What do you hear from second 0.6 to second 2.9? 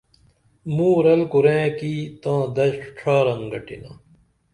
موں رل کُرئیں کی تاں دش